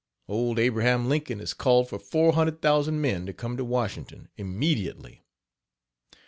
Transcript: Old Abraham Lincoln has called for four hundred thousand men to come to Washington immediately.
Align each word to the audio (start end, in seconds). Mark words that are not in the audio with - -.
Old 0.27 0.57
Abraham 0.57 1.07
Lincoln 1.07 1.37
has 1.37 1.53
called 1.53 1.87
for 1.87 1.99
four 1.99 2.33
hundred 2.33 2.59
thousand 2.59 3.01
men 3.01 3.27
to 3.27 3.33
come 3.33 3.55
to 3.55 3.63
Washington 3.63 4.29
immediately. 4.35 5.21